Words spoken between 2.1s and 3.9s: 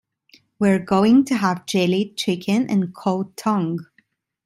chicken and cold tongue.